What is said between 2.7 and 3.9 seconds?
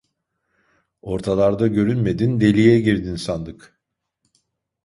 girdin sandık…